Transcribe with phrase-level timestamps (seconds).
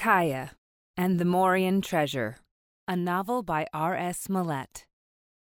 [0.00, 0.52] Kiya
[0.96, 2.38] and the Morian Treasure,
[2.88, 4.30] a novel by R.S.
[4.30, 4.86] Millett,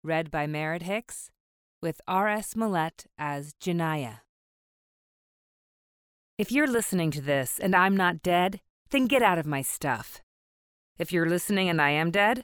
[0.04, 1.30] read by Merritt Hicks,
[1.80, 2.56] with R.S.
[2.56, 4.22] Millett as Janaya.
[6.40, 8.60] If you're listening to this and I'm not dead,
[8.90, 10.22] then get out of my stuff.
[10.98, 12.44] If you're listening and I am dead,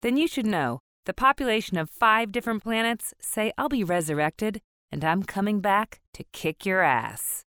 [0.00, 5.04] then you should know the population of five different planets say I'll be resurrected and
[5.04, 7.44] I'm coming back to kick your ass.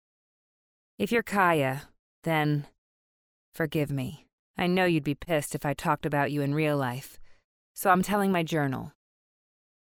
[0.99, 1.83] If you're Kiya,
[2.23, 2.67] then
[3.53, 4.27] forgive me.
[4.57, 7.19] I know you'd be pissed if I talked about you in real life,
[7.73, 8.93] so I'm telling my journal.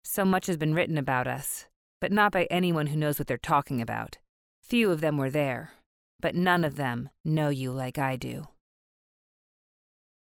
[0.03, 1.65] So much has been written about us,
[1.99, 4.17] but not by anyone who knows what they're talking about.
[4.61, 5.71] Few of them were there,
[6.19, 8.47] but none of them know you like I do.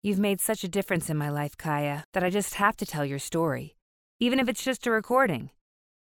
[0.03, 3.07] You've made such a difference in my life, Kiya, that I just have to tell
[3.07, 3.77] your story,
[4.21, 5.51] even if it's just a recording.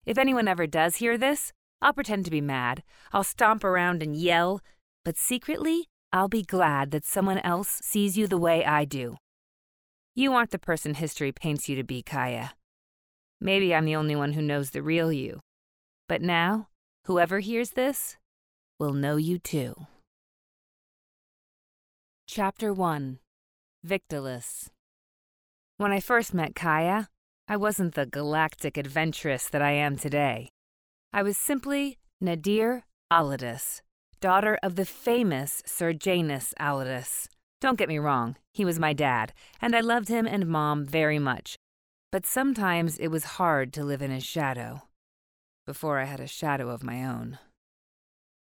[0.05, 2.83] If anyone ever does hear this, I'll pretend to be mad.
[3.13, 4.61] I'll stomp around and yell,
[5.05, 9.17] but secretly, I'll be glad that someone else sees you the way I do.
[10.15, 12.51] You aren't the person history paints you to be, Kiya.
[13.41, 15.41] Maybe I'm the only one who knows the real you.
[16.09, 16.69] But now,
[17.07, 18.19] whoever hears this
[18.79, 19.75] will know you too.
[22.27, 23.19] Chapter 1
[23.87, 24.69] Victolus.
[25.79, 27.09] When I first met Kiya,
[27.49, 30.51] I wasn't the galactic adventuress that I am today.
[31.13, 33.81] I was simply Nadir Alidus,
[34.23, 37.27] daughter of the famous Sir Janus Alidus.
[37.61, 41.19] Don't get me wrong, he was my dad, and I loved him and mom very
[41.19, 41.57] much.
[42.13, 44.83] But sometimes it was hard to live in his shadow.
[45.67, 47.41] Before I had a shadow of my own.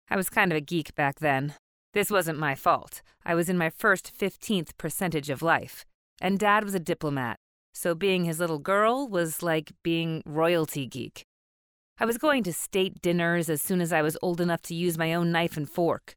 [0.10, 1.56] I was kind of a geek back then,
[1.92, 3.02] this wasn't my fault.
[3.26, 5.86] I was in my first 15th percentage of life.
[6.22, 7.38] And Dad was a diplomat,
[7.74, 11.24] so being his little girl was like being royalty geek.
[11.98, 14.98] I was going to state dinners as soon as I was old enough to use
[14.98, 16.16] my own knife and fork.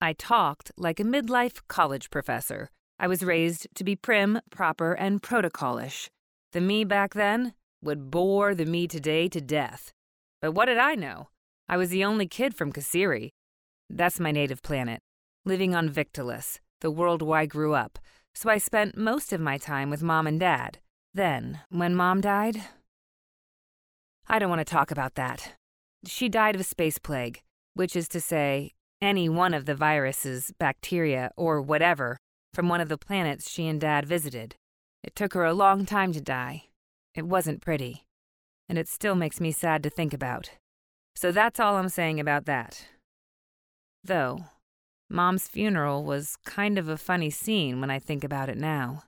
[0.00, 2.68] I talked like a midlife college professor.
[2.98, 6.08] I was raised to be prim, proper, and protocolish.
[6.52, 9.92] The me back then would bore the me today to death.
[10.42, 11.28] But what did I know?
[11.68, 13.30] I was the only kid from Kasiri,
[13.88, 15.00] that's my native planet,
[15.44, 17.98] living on Victolus, the world where I grew up,
[18.34, 20.78] so I spent most of my time with mom and dad.
[21.12, 22.62] Then, when mom died,
[24.28, 25.54] I don't want to talk about that.
[26.06, 27.40] She died of a space plague,
[27.74, 28.72] which is to say,
[29.02, 32.18] any one of the viruses, bacteria, or whatever
[32.52, 34.56] from one of the planets she and Dad visited.
[35.02, 36.64] It took her a long time to die.
[37.14, 38.04] It wasn't pretty.
[38.68, 40.50] And it still makes me sad to think about.
[41.16, 42.86] So that's all I'm saying about that.
[44.04, 44.44] Though,
[45.08, 49.02] Mom's funeral was kind of a funny scene when I think about it now.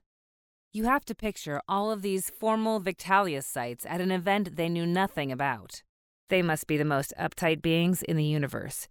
[0.74, 4.86] You have to picture all of these formal Victalius sites at an event they knew
[4.86, 5.82] nothing about.
[6.30, 8.88] They must be the most uptight beings in the universe.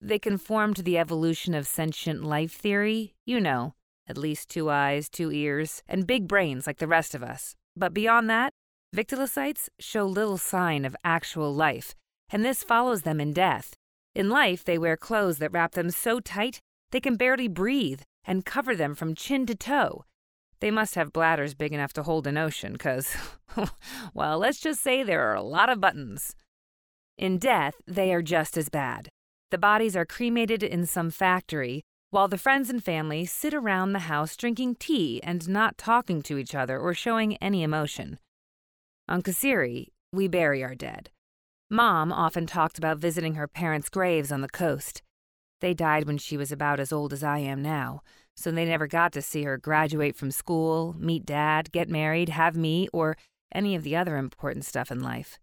[0.00, 3.74] They conform to the evolution of sentient life theory, you know,
[4.08, 7.54] at least two eyes, two ears, and big brains like the rest of us.
[7.76, 8.52] But beyond that,
[8.92, 11.94] Victulusites show little sign of actual life,
[12.30, 13.74] and this follows them in death.
[14.16, 16.58] In life, they wear clothes that wrap them so tight
[16.90, 20.04] they can barely breathe and cover them from chin to toe.
[20.60, 23.16] They must have bladders big enough to hold an ocean, because,
[24.14, 26.34] well, let's just say there are a lot of buttons.
[27.16, 29.08] In death, they are just as bad.
[29.50, 34.00] The bodies are cremated in some factory, while the friends and family sit around the
[34.00, 38.18] house drinking tea and not talking to each other or showing any emotion.
[39.08, 41.10] On Kasiri, we bury our dead.
[41.70, 45.02] Mom often talked about visiting her parents' graves on the coast.
[45.60, 48.02] They died when she was about as old as I am now,
[48.40, 52.56] so they never got to see her graduate from school, meet dad, get married, have
[52.56, 53.16] me, or
[53.52, 55.38] any of the other important stuff in life.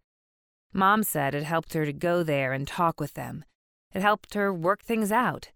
[0.73, 3.45] Mom said it helped her to go there and talk with them.
[3.93, 5.51] It helped her work things out.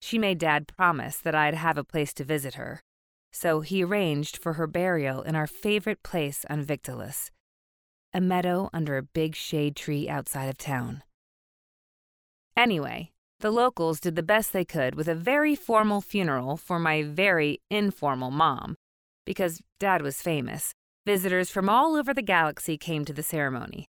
[0.00, 2.80] She made Dad promise that I'd have a place to visit her.
[3.32, 7.30] So he arranged for her burial in our favorite place on Victolus
[8.12, 11.02] a meadow under a big shade tree outside of town.
[12.56, 17.02] Anyway, the locals did the best they could with a very formal funeral for my
[17.02, 18.76] very informal mom.
[19.24, 20.74] Because Dad was famous,
[21.06, 23.86] visitors from all over the galaxy came to the ceremony.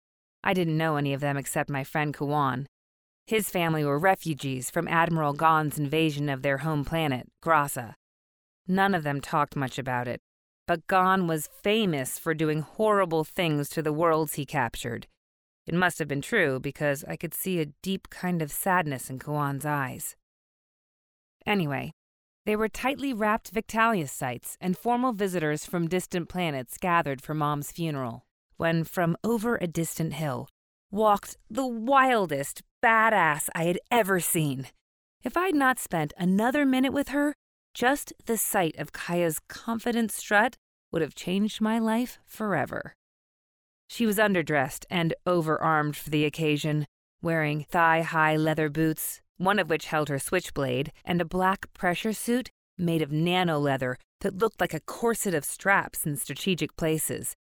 [0.44, 2.68] I didn't know any of them except my friend Kuan.
[3.28, 7.94] His family were refugees from Admiral Gon's invasion of their home planet, Grassa.
[8.68, 10.20] None of them talked much about it,
[10.68, 15.08] but Gon was famous for doing horrible things to the worlds he captured.
[15.66, 19.20] It must have been true because I could see a deep kind of sadness in
[19.20, 20.16] Kawan's eyes.
[21.46, 21.92] Anyway,
[22.46, 27.72] they were tightly wrapped Victalius sites, and formal visitors from distant planets gathered for Mom's
[27.72, 28.26] funeral,
[28.58, 30.48] when from over a distant hill
[30.92, 34.68] walked the wildest badass I had ever seen.
[35.24, 37.34] If I'd not spent another minute with her,
[37.76, 40.56] Just the sight of Kiya's confident strut
[40.94, 42.94] would have changed my life forever.
[43.88, 46.86] She was underdressed and overarmed for the occasion,
[47.22, 52.14] wearing thigh high leather boots, one of which held her switchblade, and a black pressure
[52.14, 57.36] suit made of nano leather that looked like a corset of straps in strategic places.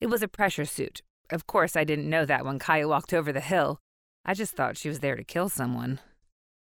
[0.00, 1.02] It was a pressure suit.
[1.30, 3.78] Of course, I didn't know that when Kiya walked over the hill.
[4.24, 6.00] I just thought she was there to kill someone.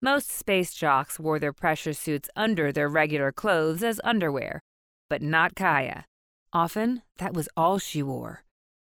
[0.01, 4.61] Most space jocks wore their pressure suits under their regular clothes as underwear,
[5.09, 6.03] but not Kiya.
[6.51, 8.43] Often, that was all she wore.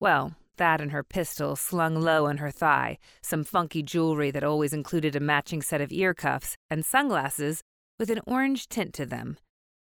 [0.03, 4.73] Well, that and her pistol slung low on her thigh, some funky jewelry that always
[4.73, 7.63] included a matching set of ear cuffs, and sunglasses
[7.97, 9.37] with an orange tint to them.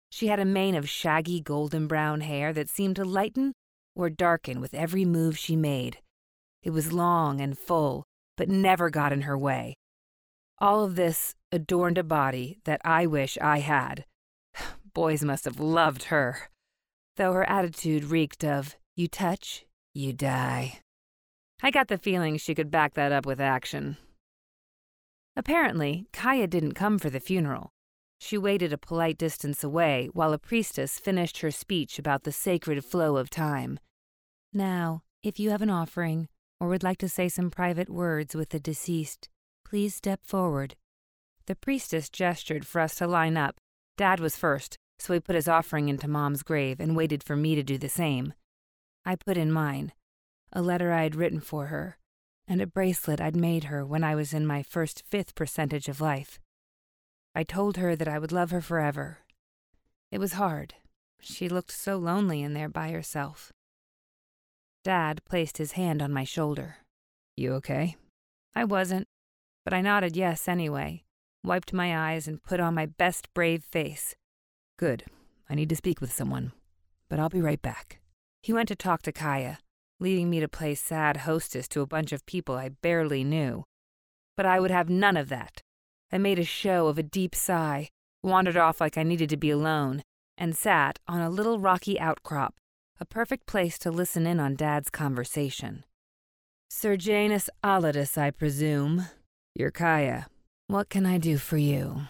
[0.08, 3.52] She had a mane of shaggy golden brown hair that seemed to lighten
[3.96, 5.98] or darken with every move she made.
[6.62, 8.04] It was long and full,
[8.36, 9.74] but never got in her way.
[10.60, 14.04] All of this adorned a body that I wish I had.
[14.94, 16.48] Boys must have loved her,
[17.16, 19.66] though her attitude reeked of, you touch,
[19.96, 20.80] you die.
[21.62, 23.96] I got the feeling she could back that up with action.
[25.36, 27.70] Apparently, Kiya didn't come for the funeral.
[28.18, 32.84] She waited a polite distance away while a priestess finished her speech about the sacred
[32.84, 33.78] flow of time.
[34.52, 36.28] Now, if you have an offering
[36.58, 39.28] or would like to say some private words with the deceased,
[39.64, 40.74] please step forward.
[41.46, 43.56] The priestess gestured for us to line up.
[43.98, 47.54] Dad was first, so he put his offering into Mom's grave and waited for me
[47.54, 48.32] to do the same.
[49.08, 49.92] I put in mine,
[50.52, 51.96] a letter I had written for her,
[52.48, 56.00] and a bracelet I'd made her when I was in my first fifth percentage of
[56.00, 56.40] life.
[57.32, 59.18] I told her that I would love her forever.
[60.10, 60.74] It was hard.
[61.20, 63.52] She looked so lonely in there by herself.
[64.82, 66.78] Dad placed his hand on my shoulder.
[67.36, 67.96] You okay?
[68.56, 69.06] I wasn't,
[69.64, 71.04] but I nodded yes anyway,
[71.44, 74.16] wiped my eyes, and put on my best brave face.
[74.76, 75.04] Good.
[75.48, 76.50] I need to speak with someone,
[77.08, 78.00] but I'll be right back.
[78.46, 79.58] He went to talk to Kiya,
[79.98, 83.64] leaving me to play sad hostess to a bunch of people I barely knew.
[84.36, 85.62] But I would have none of that.
[86.12, 87.88] I made a show of a deep sigh,
[88.22, 90.04] wandered off like I needed to be alone,
[90.38, 92.54] and sat on a little rocky outcrop
[93.00, 95.82] a perfect place to listen in on Dad's conversation.
[96.70, 99.06] Sir Janus Alidus, I presume.
[99.56, 100.26] You're Kiya.
[100.68, 102.02] What can I do for you?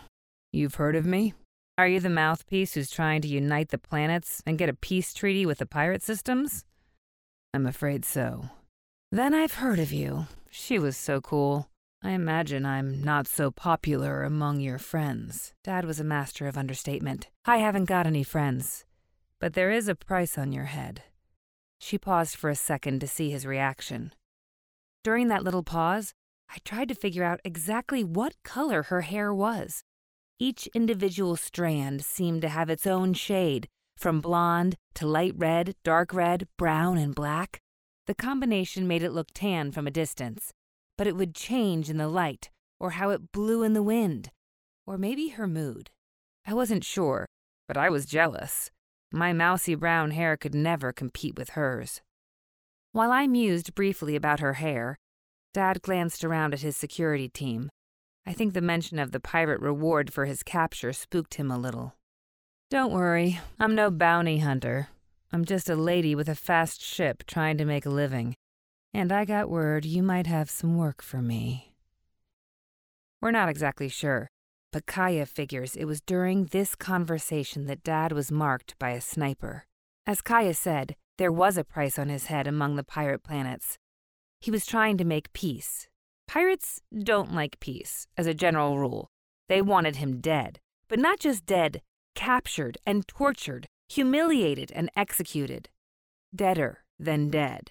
[0.53, 1.33] You've heard of me?
[1.79, 5.45] Are you the mouthpiece who's trying to unite the planets and get a peace treaty
[5.45, 6.65] with the pirate systems?
[7.53, 8.49] I'm afraid so.
[9.13, 10.27] Then I've heard of you.
[10.49, 11.69] She was so cool.
[12.03, 15.53] I imagine I'm not so popular among your friends.
[15.65, 17.29] Dad was a master of understatement.
[17.45, 18.87] I haven't got any friends.
[19.39, 21.03] But there is a price on your head.
[21.79, 24.15] She paused for a second to see his reaction.
[25.05, 26.15] During that little pause,
[26.49, 29.83] I tried to figure out exactly what color her hair was.
[30.39, 36.13] Each individual strand seemed to have its own shade, from blonde to light red, dark
[36.13, 37.61] red, brown, and black.
[38.07, 40.53] The combination made it look tan from a distance,
[40.99, 44.31] but it would change in the light, or how it blew in the wind,
[44.87, 45.91] or maybe her mood.
[46.47, 47.27] I wasn't sure,
[47.67, 48.71] but I was jealous.
[49.11, 52.03] My mousy brown hair could never compete with hers.
[52.93, 54.99] While I mused briefly about her hair,
[55.55, 57.71] Dad glanced around at his security team.
[58.27, 61.95] I think the mention of the pirate reward for his capture spooked him a little.
[62.71, 64.89] Don't worry, I'm no bounty hunter.
[65.33, 68.35] I'm just a lady with a fast ship trying to make a living.
[68.93, 71.73] And I got word you might have some work for me.
[73.21, 74.29] We're not exactly sure,
[74.73, 79.65] but Kiya figures it was during this conversation that Dad was marked by a sniper.
[80.07, 83.79] As Kiya said, there was a price on his head among the pirate planets.
[84.41, 85.89] He was trying to make peace.
[86.29, 89.09] Pirates don't like peace, as a general rule.
[89.49, 91.83] They wanted him dead, but not just dead,
[92.15, 95.69] captured and tortured, humiliated and executed.
[96.35, 97.71] Deader than dead.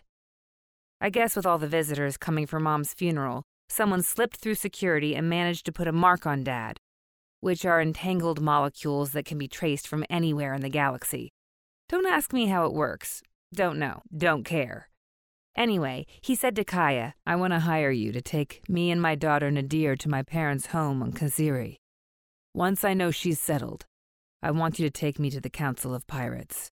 [1.01, 5.29] I guess with all the visitors coming for Mom's funeral, someone slipped through security and
[5.29, 6.77] managed to put a mark on Dad,
[7.41, 11.31] which are entangled molecules that can be traced from anywhere in the galaxy.
[11.89, 13.21] Don't ask me how it works.
[13.53, 14.01] Don't know.
[14.15, 14.89] Don't care.
[15.55, 19.15] Anyway, he said to Kiya, I want to hire you to take me and my
[19.15, 21.77] daughter Nadir to my parents' home on Kaziri.
[22.53, 23.85] Once I know she's settled,
[24.43, 26.69] I want you to take me to the Council of Pirates.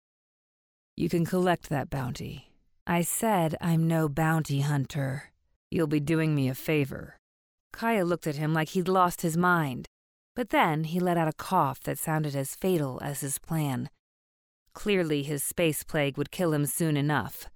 [0.96, 2.52] You can collect that bounty.
[2.86, 5.30] I said I'm no bounty hunter.
[5.70, 7.16] You'll be doing me a favor.
[7.72, 9.86] Kiya looked at him like he'd lost his mind.
[10.34, 13.90] But then he let out a cough that sounded as fatal as his plan.
[14.72, 17.48] Clearly, his space plague would kill him soon enough.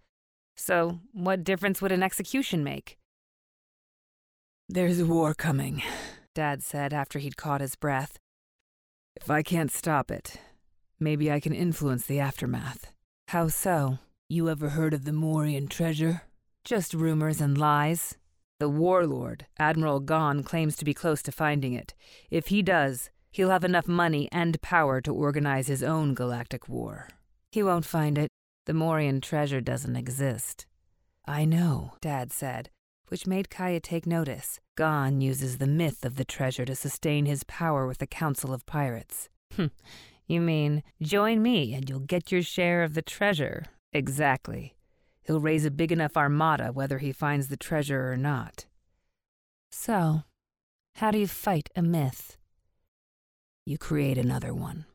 [0.56, 2.96] So, what difference would an execution make?
[4.68, 5.82] There's war coming,
[6.34, 8.18] Dad said after he'd caught his breath.
[9.16, 10.38] If I can't stop it,
[10.98, 12.92] maybe I can influence the aftermath.
[13.28, 13.98] How so?
[14.28, 16.22] You ever heard of the Morian treasure?
[16.64, 18.16] Just rumors and lies.
[18.58, 21.92] The warlord, Admiral Gon, claims to be close to finding it.
[22.30, 27.08] If he does, he'll have enough money and power to organize his own galactic war.
[27.52, 28.28] He won't find it.
[28.66, 30.66] The Morian treasure doesn't exist.
[31.26, 32.70] I know, Dad said,
[33.08, 34.60] which made Kiya take notice.
[34.76, 38.66] Gon uses the myth of the treasure to sustain his power with the Council of
[38.66, 39.28] Pirates.
[39.56, 39.70] Hm,
[40.26, 43.64] you mean, join me and you'll get your share of the treasure?
[43.92, 44.74] Exactly.
[45.22, 48.66] He'll raise a big enough armada whether he finds the treasure or not.
[49.70, 50.22] So,
[50.96, 52.36] how do you fight a myth?
[53.66, 54.86] You create another one.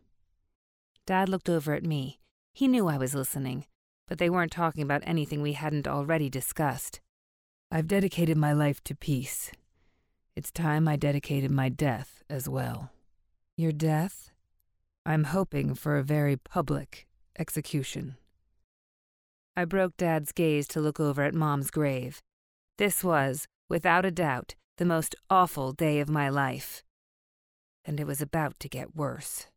[1.05, 2.19] Dad looked over at me.
[2.53, 3.65] He knew I was listening,
[4.07, 6.99] but they weren't talking about anything we hadn't already discussed.
[7.71, 9.51] I've dedicated my life to peace.
[10.35, 12.91] It's time I dedicated my death as well.
[13.55, 14.31] Your death?
[15.05, 18.17] I'm hoping for a very public execution.
[19.55, 22.21] I broke Dad's gaze to look over at Mom's grave.
[22.77, 26.83] This was, without a doubt, the most awful day of my life.
[27.83, 29.47] And it was about to get worse.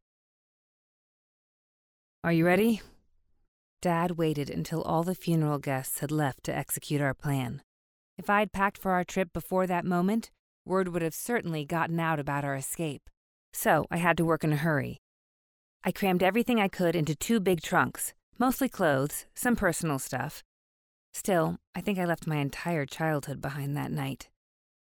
[2.25, 2.81] Are you ready?
[3.81, 7.63] Dad waited until all the funeral guests had left to execute our plan.
[8.17, 10.31] If I'd packed for our trip before that moment,
[10.65, 13.11] word would have certainly gotten out about our escape.
[13.53, 14.99] So I had to work in a hurry.
[15.83, 20.45] I crammed everything I could into two big trunks, mostly clothes, some personal stuff.
[21.13, 24.29] Still, I think I left my entire childhood behind that night.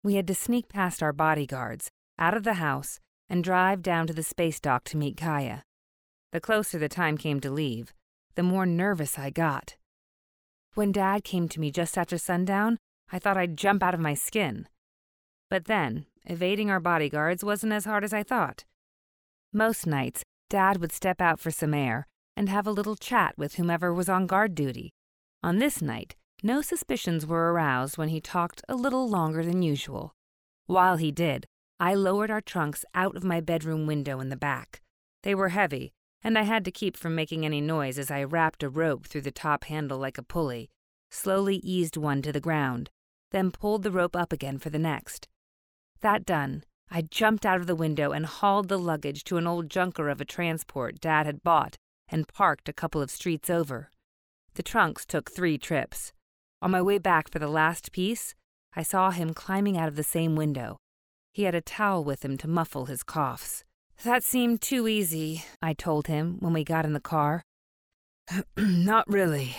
[0.04, 4.14] We had to sneak past our bodyguards, out of the house, and drive down to
[4.14, 5.62] the space dock to meet Kiya.
[6.32, 7.94] The closer the time came to leave,
[8.36, 9.76] the more nervous I got.
[10.74, 12.78] When Dad came to me just after sundown,
[13.12, 14.68] I thought I'd jump out of my skin.
[15.50, 18.64] But then, evading our bodyguards wasn't as hard as I thought.
[19.52, 22.08] Most nights, Dad would step out for some air
[22.38, 24.92] and have a little chat with whomever was on guard duty.
[25.44, 30.14] On this night, no suspicions were aroused when he talked a little longer than usual.
[30.68, 31.46] While he did,
[31.80, 34.82] I lowered our trunks out of my bedroom window in the back.
[35.24, 35.92] They were heavy,
[36.24, 39.22] and I had to keep from making any noise as I wrapped a rope through
[39.22, 40.70] the top handle like a pulley,
[41.10, 42.90] slowly eased one to the ground,
[43.32, 45.28] then pulled the rope up again for the next.
[46.02, 49.70] That done, I jumped out of the window and hauled the luggage to an old
[49.70, 51.78] junker of a transport Dad had bought
[52.10, 53.92] and parked a couple of streets over.
[54.56, 56.12] The trunks took three trips.
[56.62, 58.36] On my way back for the last piece,
[58.76, 60.78] I saw him climbing out of the same window.
[61.34, 63.64] He had a towel with him to muffle his coughs.
[64.04, 67.44] That seemed too easy, I told him when we got in the car.
[68.58, 69.56] Not really.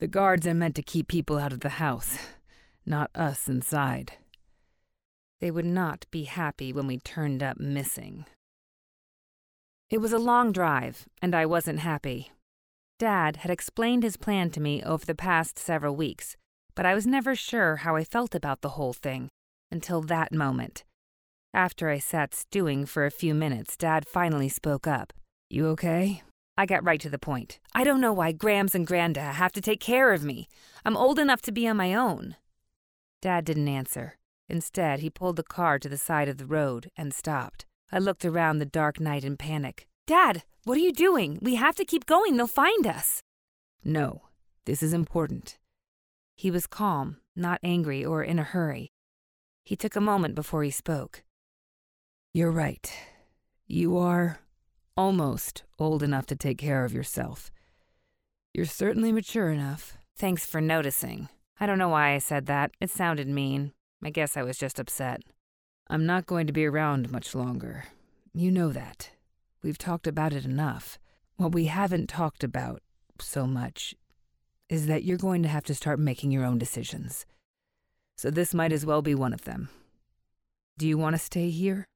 [0.00, 2.18] The guards are meant to keep people out of the house,
[2.84, 4.12] not us inside.
[5.40, 8.26] They would not be happy when we turned up missing.
[9.90, 12.30] It was a long drive, and I wasn't happy.
[12.98, 16.36] Dad had explained his plan to me over the past several weeks,
[16.76, 19.30] but I was never sure how I felt about the whole thing
[19.70, 20.84] until that moment.
[21.54, 25.12] After I sat stewing for a few minutes, Dad finally spoke up.
[25.48, 26.22] You okay?
[26.58, 27.58] I got right to the point.
[27.74, 30.48] I don't know why Grams and Granda have to take care of me.
[30.84, 32.36] I'm old enough to be on my own.
[33.22, 34.18] Dad didn't answer.
[34.48, 37.64] Instead, he pulled the car to the side of the road and stopped.
[37.90, 39.86] I looked around the dark night in panic.
[40.06, 41.38] Dad, what are you doing?
[41.40, 42.36] We have to keep going.
[42.36, 43.20] They'll find us.
[43.84, 44.22] No,
[44.66, 45.58] this is important.
[46.36, 48.90] He was calm, not angry or in a hurry.
[49.64, 51.22] He took a moment before he spoke.
[52.38, 52.88] You're right.
[53.66, 54.38] You are
[54.96, 57.50] almost old enough to take care of yourself.
[58.54, 59.98] You're certainly mature enough.
[60.16, 61.30] Thanks for noticing.
[61.58, 62.70] I don't know why I said that.
[62.80, 63.72] It sounded mean.
[64.04, 65.22] I guess I was just upset.
[65.90, 67.86] I'm not going to be around much longer.
[68.32, 69.10] You know that.
[69.60, 71.00] We've talked about it enough.
[71.38, 72.82] What we haven't talked about
[73.20, 73.96] so much
[74.68, 77.26] is that you're going to have to start making your own decisions.
[78.16, 79.70] So this might as well be one of them.
[80.78, 81.88] Do you want to stay here?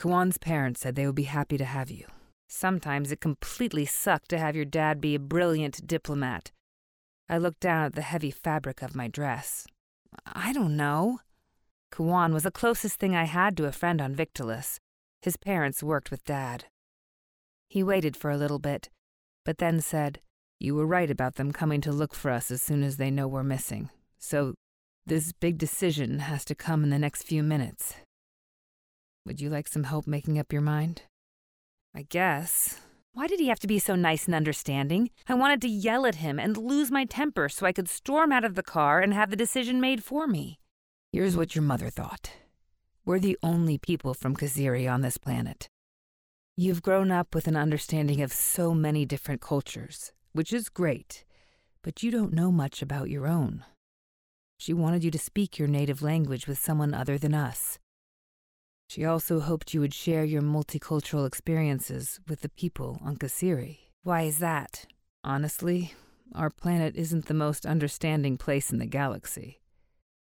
[0.00, 2.06] Kawan's parents said they would be happy to have you.
[2.48, 6.52] Sometimes it completely sucked to have your dad be a brilliant diplomat.
[7.28, 9.66] I looked down at the heavy fabric of my dress.
[10.24, 11.18] I don't know.
[11.92, 14.80] Kawan was the closest thing I had to a friend on Victolis.
[15.20, 16.64] His parents worked with Dad.
[17.68, 18.88] He waited for a little bit,
[19.44, 20.20] but then said,
[20.58, 23.28] You were right about them coming to look for us as soon as they know
[23.28, 23.90] we're missing.
[24.18, 24.54] So,
[25.04, 27.96] this big decision has to come in the next few minutes.
[29.26, 31.02] Would you like some help making up your mind?
[31.94, 32.80] I guess.
[33.12, 35.10] Why did he have to be so nice and understanding?
[35.28, 38.44] I wanted to yell at him and lose my temper so I could storm out
[38.44, 40.58] of the car and have the decision made for me.
[41.12, 42.30] Here's what your mother thought.
[43.04, 45.68] We're the only people from Kaziri on this planet.
[46.56, 51.24] You've grown up with an understanding of so many different cultures, which is great,
[51.82, 53.64] but you don't know much about your own.
[54.58, 57.78] She wanted you to speak your native language with someone other than us.
[58.90, 63.78] She also hoped you would share your multicultural experiences with the people on Kasiri.
[64.02, 64.86] Why is that?
[65.22, 65.94] Honestly,
[66.34, 69.60] our planet isn't the most understanding place in the galaxy.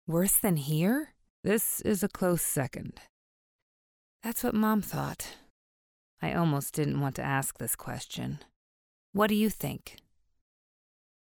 [0.07, 1.09] Worse than here?
[1.43, 3.01] This is a close second.
[4.23, 5.35] That's what Mom thought.
[6.21, 8.39] I almost didn't want to ask this question.
[9.11, 9.97] What do you think?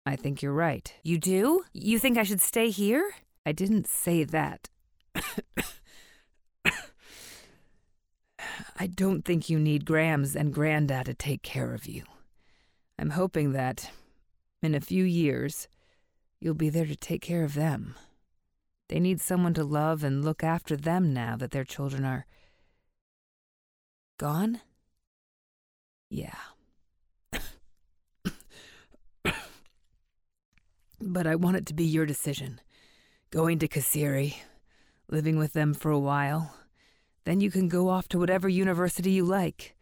[0.05, 0.93] I think you're right.
[1.01, 1.65] You do?
[1.73, 3.15] You think I should stay here?
[3.47, 4.69] I didn't say that.
[8.77, 12.03] I don't think you need Grams and Grandad to take care of you.
[12.99, 13.89] I'm hoping that,
[14.61, 15.67] in a few years,
[16.41, 17.95] you'll be there to take care of them.
[18.89, 22.25] They need someone to love and look after them now that their children are.
[24.17, 24.61] gone?
[26.09, 26.35] Yeah.
[31.01, 32.59] But I want it to be your decision.
[33.29, 34.37] Going to Kasiri,
[35.09, 36.55] living with them for a while.
[37.25, 39.75] Then you can go off to whatever university you like.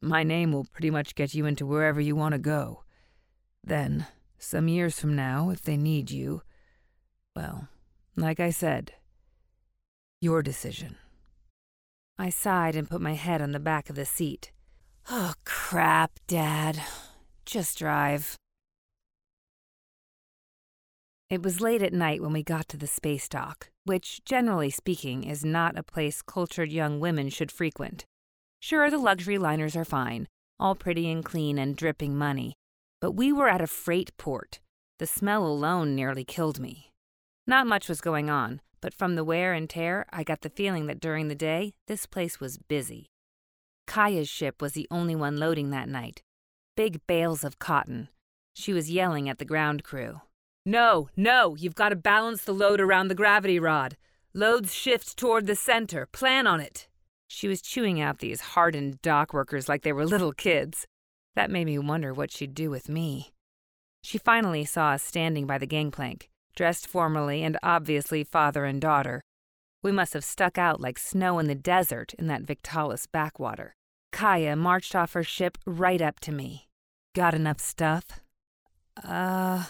[0.00, 2.84] My name will pretty much get you into wherever you want to go.
[3.64, 4.06] Then,
[4.38, 6.42] some years from now, if they need you,
[7.34, 7.68] well,
[8.16, 8.92] like I said,
[10.20, 10.96] your decision.
[12.18, 14.50] I sighed and put my head on the back of the seat.
[15.08, 16.80] Oh, crap, Dad.
[17.46, 18.36] Just drive.
[21.30, 25.24] It was late at night when we got to the space dock, which, generally speaking,
[25.24, 28.04] is not a place cultured young women should frequent.
[28.60, 30.28] Sure, the luxury liners are fine,
[30.60, 32.54] all pretty and clean and dripping money,
[33.00, 34.60] but we were at a freight port.
[34.98, 36.90] The smell alone nearly killed me.
[37.46, 40.86] Not much was going on, but from the wear and tear, I got the feeling
[40.86, 43.06] that during the day, this place was busy.
[43.86, 46.22] Kiya's ship was the only one loading that night.
[46.76, 48.08] Big bales of cotton.
[48.54, 50.20] She was yelling at the ground crew.
[50.68, 53.96] No, no, you've got to balance the load around the gravity rod.
[54.34, 56.04] Loads shift toward the center.
[56.12, 56.88] Plan on it.
[57.26, 60.86] She was chewing out these hardened dock workers like they were little kids.
[61.34, 63.32] That made me wonder what she'd do with me.
[64.02, 69.22] She finally saw us standing by the gangplank, dressed formally and obviously father and daughter.
[69.82, 73.74] We must have stuck out like snow in the desert in that Victalis backwater.
[74.12, 76.68] Kiya marched off her ship right up to me.
[77.14, 78.20] Got enough stuff?
[79.02, 79.64] Uh,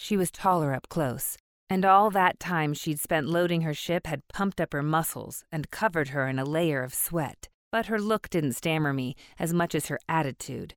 [0.00, 1.36] she was taller up close,
[1.68, 5.70] and all that time she'd spent loading her ship had pumped up her muscles and
[5.70, 7.48] covered her in a layer of sweat.
[7.70, 10.72] But her look didn't stammer me as much as her attitude.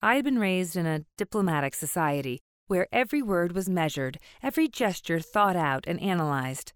[0.00, 5.20] I had been raised in a diplomatic society where every word was measured, every gesture
[5.20, 6.72] thought out and analyzed.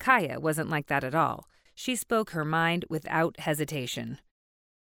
[0.00, 1.46] Kiya wasn't like that at all.
[1.72, 4.18] She spoke her mind without hesitation.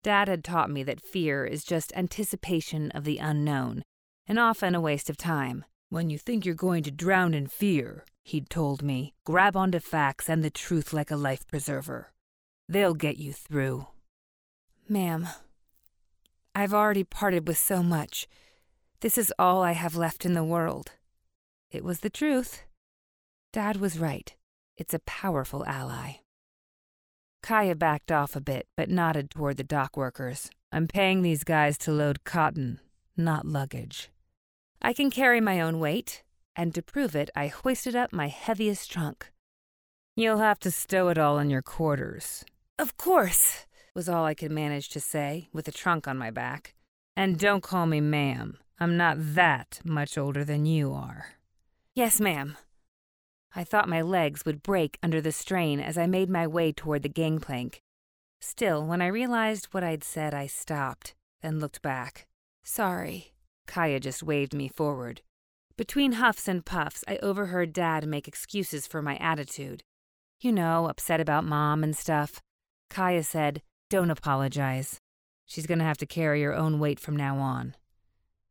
[0.04, 3.84] Dad had taught me that fear is just anticipation of the unknown,
[4.26, 5.64] and often a waste of time.
[5.92, 10.26] When you think you're going to drown in fear, he'd told me, grab onto facts
[10.26, 12.14] and the truth like a life preserver.
[12.66, 13.88] They'll get you through.
[14.88, 15.28] Ma'am,
[16.54, 18.26] I've already parted with so much.
[19.00, 20.92] This is all I have left in the world.
[21.70, 22.62] It was the truth.
[23.52, 24.34] Dad was right.
[24.78, 26.20] It's a powerful ally.
[27.44, 30.48] Kiya backed off a bit, but nodded toward the dock workers.
[30.72, 32.80] I'm paying these guys to load cotton,
[33.14, 34.08] not luggage.
[34.84, 36.24] I can carry my own weight,
[36.56, 39.30] and to prove it, I hoisted up my heaviest trunk.
[40.16, 42.44] You'll have to stow it all in your quarters.
[42.80, 46.74] Of course, was all I could manage to say, with the trunk on my back.
[47.16, 48.58] And don't call me ma'am.
[48.80, 51.36] I'm not that much older than you are.
[51.94, 52.56] Yes, ma'am.
[53.54, 57.02] I thought my legs would break under the strain as I made my way toward
[57.02, 57.82] the gangplank.
[58.40, 62.26] Still, when I realized what I'd said, I stopped and looked back.
[62.64, 63.31] Sorry.
[63.66, 65.22] Kiya just waved me forward.
[65.76, 69.82] Between huffs and puffs, I overheard Dad make excuses for my attitude.
[70.40, 72.40] You know, upset about Mom and stuff.
[72.90, 74.98] Kiya said, Don't apologize.
[75.46, 77.74] She's going to have to carry her own weight from now on.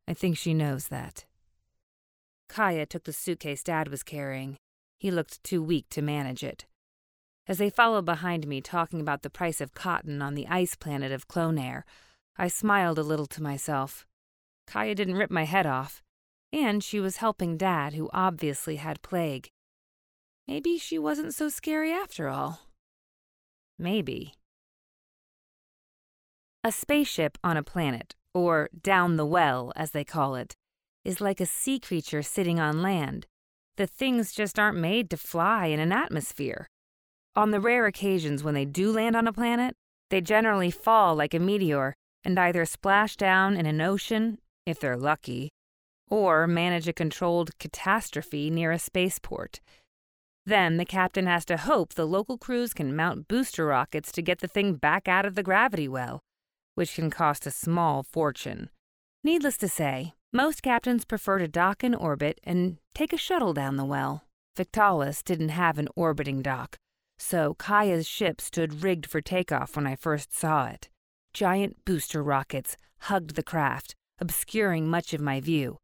[0.08, 1.24] I think she knows that.
[2.48, 4.56] Kiya took the suitcase Dad was carrying.
[4.98, 6.66] He looked too weak to manage it.
[7.48, 11.10] As they followed behind me talking about the price of cotton on the ice planet
[11.10, 11.82] of Clonair,
[12.36, 14.06] I smiled a little to myself.
[14.68, 16.02] Kiya didn't rip my head off,
[16.52, 19.48] and she was helping Dad, who obviously had plague.
[20.48, 22.60] Maybe she wasn't so scary after all.
[23.78, 24.34] Maybe.
[26.64, 30.54] A spaceship on a planet, or down the well, as they call it,
[31.04, 33.26] is like a sea creature sitting on land.
[33.76, 36.68] The things just aren't made to fly in an atmosphere.
[37.34, 39.74] On the rare occasions when they do land on a planet,
[40.10, 44.96] they generally fall like a meteor and either splash down in an ocean, if they're
[44.96, 45.50] lucky,
[46.08, 49.60] or manage a controlled catastrophe near a spaceport.
[50.44, 54.40] Then the captain has to hope the local crews can mount booster rockets to get
[54.40, 56.20] the thing back out of the gravity well,
[56.74, 58.70] which can cost a small fortune.
[59.22, 63.76] Needless to say, most captains prefer to dock in orbit and take a shuttle down
[63.76, 64.24] the well.
[64.56, 66.76] Victalis didn't have an orbiting dock,
[67.18, 70.88] so Kiya's ship stood rigged for takeoff when I first saw it.
[71.32, 75.78] Giant booster rockets hugged the craft, obscuring much of my view.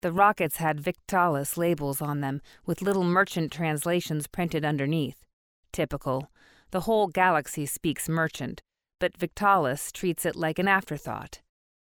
[0.00, 5.24] The rockets had Victalis labels on them with little merchant translations printed underneath.
[5.72, 6.30] Typical.
[6.70, 8.62] The whole galaxy speaks merchant,
[9.00, 11.40] but Victalis treats it like an afterthought.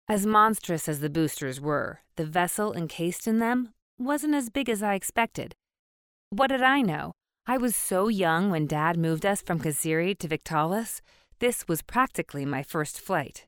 [0.08, 4.84] As monstrous as the boosters were, the vessel encased in them wasn't as big as
[4.84, 5.56] I expected.
[6.30, 7.14] What did I know?
[7.48, 11.02] I was so young when Dad moved us from Kasiri to Victalis.
[11.40, 13.48] This was practically my first flight.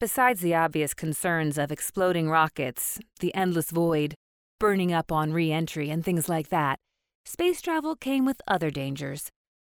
[0.00, 4.14] Besides the obvious concerns of exploding rockets, the endless void,
[4.60, 6.78] burning up on re entry, and things like that,
[7.26, 9.28] space travel came with other dangers.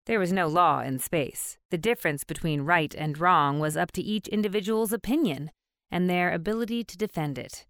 [0.06, 1.58] There was no law in space.
[1.72, 5.50] The difference between right and wrong was up to each individual's opinion
[5.90, 7.66] and their ability to defend it.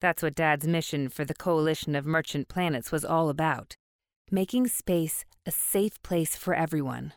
[0.00, 3.74] That's what Dad's mission for the coalition of merchant planets was all about
[4.30, 7.12] making space a safe place for everyone.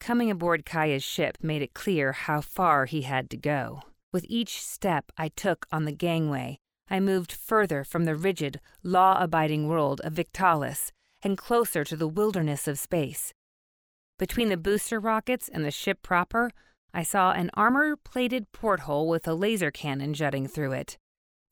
[0.00, 3.82] Coming aboard Kiya's ship made it clear how far he had to go.
[4.12, 6.58] With each step I took on the gangway,
[6.88, 10.90] I moved further from the rigid, law abiding world of Victalis
[11.22, 13.34] and closer to the wilderness of space.
[14.18, 16.50] Between the booster rockets and the ship proper,
[16.92, 20.98] I saw an armor plated porthole with a laser cannon jutting through it.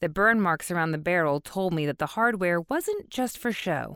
[0.00, 3.94] The burn marks around the barrel told me that the hardware wasn't just for show.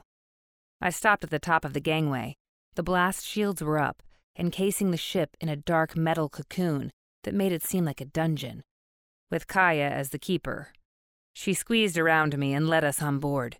[0.80, 2.36] I stopped at the top of the gangway.
[2.74, 4.02] The blast shields were up,
[4.38, 6.90] encasing the ship in a dark metal cocoon
[7.24, 8.62] that made it seem like a dungeon,
[9.30, 10.68] with Kiya as the keeper.
[11.34, 13.58] She squeezed around me and led us on board.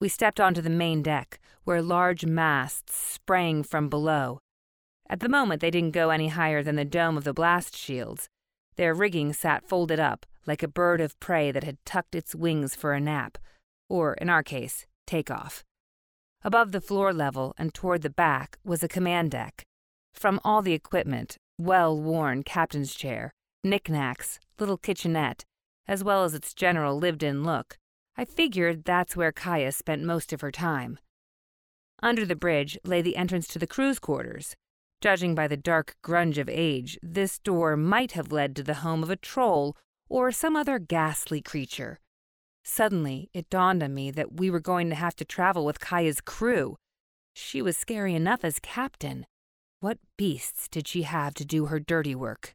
[0.00, 4.38] We stepped onto the main deck, where large masts sprang from below.
[5.08, 8.28] At the moment, they didn't go any higher than the dome of the blast shields.
[8.76, 12.74] Their rigging sat folded up, like a bird of prey that had tucked its wings
[12.74, 13.38] for a nap,
[13.88, 15.64] or, in our case, takeoff.
[16.42, 19.64] Above the floor level and toward the back was a command deck.
[20.18, 23.30] From all the equipment, well worn captain's chair,
[23.62, 25.44] knickknacks, little kitchenette,
[25.86, 27.78] as well as its general lived in look,
[28.16, 30.98] I figured that's where Kiya spent most of her time.
[32.02, 34.56] Under the bridge lay the entrance to the crew's quarters.
[35.00, 39.04] Judging by the dark grunge of age, this door might have led to the home
[39.04, 39.76] of a troll
[40.08, 42.00] or some other ghastly creature.
[42.64, 46.20] Suddenly, it dawned on me that we were going to have to travel with Kiya's
[46.20, 46.76] crew.
[47.36, 49.24] She was scary enough as captain.
[49.80, 52.52] What beasts did she have to do her dirty work?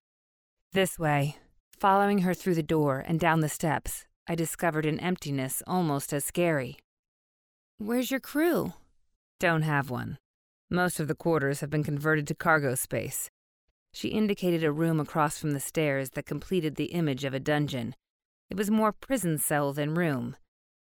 [0.73, 1.37] This way.
[1.79, 6.25] Following her through the door and down the steps, I discovered an emptiness almost as
[6.25, 6.79] scary.
[7.77, 8.73] Where's your crew?
[9.39, 10.17] Don't have one.
[10.69, 13.29] Most of the quarters have been converted to cargo space.
[13.93, 17.95] She indicated a room across from the stairs that completed the image of a dungeon.
[18.49, 20.35] It was more prison cell than room.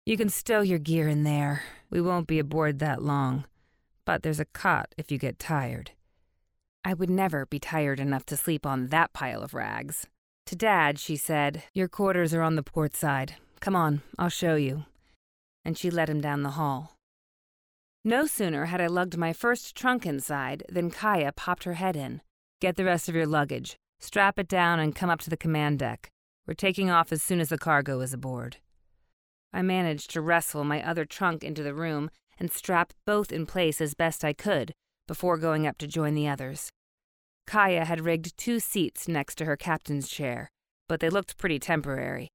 [0.07, 1.61] You can stow your gear in there.
[1.91, 3.45] We won't be aboard that long.
[4.05, 5.91] But there's a cot if you get tired.
[6.83, 10.07] I would never be tired enough to sleep on that pile of rags.
[10.47, 13.35] To Dad, she said, Your quarters are on the port side.
[13.59, 14.85] Come on, I'll show you.
[15.63, 16.95] And she led him down the hall.
[18.03, 22.21] No sooner had I lugged my first trunk inside than Kiya popped her head in.
[22.59, 25.77] Get the rest of your luggage, strap it down, and come up to the command
[25.77, 26.09] deck.
[26.47, 28.57] We're taking off as soon as the cargo is aboard.
[29.53, 33.79] I managed to wrestle my other trunk into the room and strap both in place
[33.79, 34.73] as best I could
[35.07, 36.69] before going up to join the others.
[37.47, 40.49] Kiya had rigged two seats next to her captain's chair,
[40.87, 42.29] but they looked pretty temporary.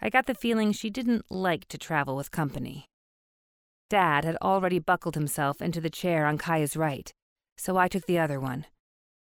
[0.00, 2.86] I got the feeling she didn't like to travel with company.
[3.90, 7.12] Dad had already buckled himself into the chair on Kiya's right,
[7.56, 8.66] so I took the other one.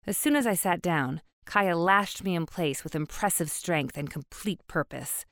[0.07, 4.09] As soon as I sat down, Kiya lashed me in place with impressive strength and
[4.09, 5.25] complete purpose.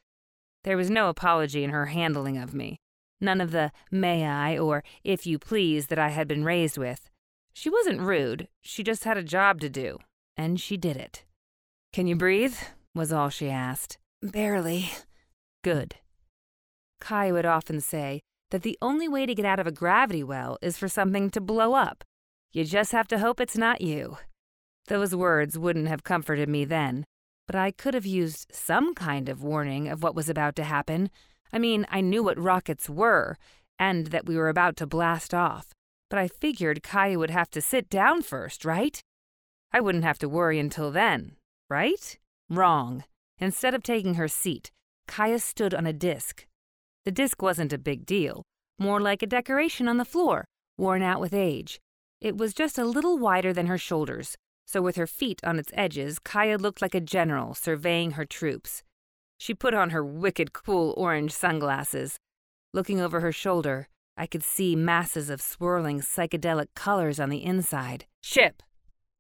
[0.64, 2.78] There was no apology in her handling of me,
[3.20, 7.10] none of the may I or if you please that I had been raised with.
[7.54, 10.00] She wasn't rude, she just had a job to do,
[10.36, 11.24] and she did it.
[11.94, 12.56] Can you breathe?
[12.96, 14.00] was all she asked.
[14.22, 14.90] Barely.
[15.64, 15.96] Good.
[17.00, 20.58] Kai would often say that the only way to get out of a gravity well
[20.62, 22.04] is for something to blow up.
[22.52, 24.18] You just have to hope it's not you.
[24.88, 27.06] Those words wouldn't have comforted me then,
[27.48, 31.10] but I could have used some kind of warning of what was about to happen.
[31.52, 33.38] I mean, I knew what rockets were,
[33.78, 35.74] and that we were about to blast off
[36.14, 39.02] but I figured Kiya would have to sit down first, right?
[39.72, 41.38] I wouldn't have to worry until then,
[41.72, 42.20] right?
[42.52, 43.04] Wrong.
[43.40, 44.70] Instead of taking her seat,
[45.08, 46.46] Kiya stood on a disc.
[47.04, 48.44] The disc wasn't a big deal,
[48.78, 50.46] more like a decoration on the floor,
[50.78, 51.80] worn out with age.
[52.22, 54.36] It was just a little wider than her shoulders,
[54.68, 58.84] so with her feet on its edges, Kiya looked like a general surveying her troops.
[59.40, 62.20] She put on her wicked cool orange sunglasses.
[62.72, 68.06] Looking over her shoulder, I could see masses of swirling psychedelic colors on the inside.
[68.22, 68.62] Ship!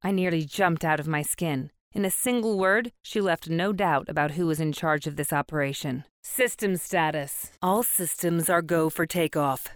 [0.03, 1.71] I nearly jumped out of my skin.
[1.93, 5.31] In a single word, she left no doubt about who was in charge of this
[5.31, 6.03] operation.
[6.23, 7.51] System status.
[7.61, 9.67] All systems are go for takeoff.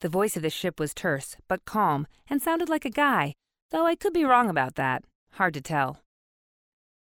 [0.00, 3.34] The voice of the ship was terse, but calm, and sounded like a guy,
[3.70, 5.04] though I could be wrong about that.
[5.32, 6.00] Hard to tell.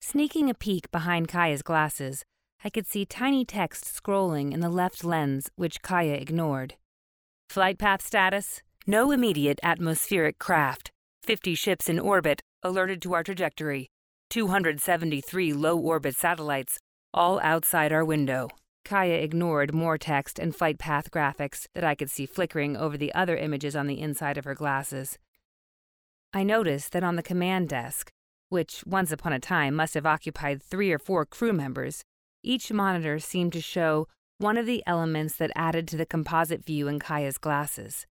[0.00, 2.24] Sneaking a peek behind Kiya's glasses,
[2.64, 6.74] I could see tiny text scrolling in the left lens, which Kiya ignored.
[7.48, 10.90] Flight path status No immediate atmospheric craft.
[11.22, 13.88] 50 ships in orbit, alerted to our trajectory.
[14.30, 16.78] 273 low orbit satellites,
[17.14, 18.48] all outside our window.
[18.84, 23.14] Kiya ignored more text and flight path graphics that I could see flickering over the
[23.14, 25.18] other images on the inside of her glasses.
[26.34, 28.10] I noticed that on the command desk,
[28.50, 32.04] which once upon a time must have occupied three or four crew members,
[32.42, 34.06] each monitor seemed to show
[34.38, 38.06] one of the elements that added to the composite view in Kiya's glasses.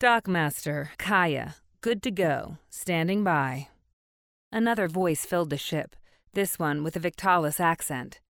[0.00, 3.68] Dockmaster, Kiya, good to go, standing by.
[4.50, 5.96] Another voice filled the ship,
[6.34, 8.20] this one with a Victalis accent.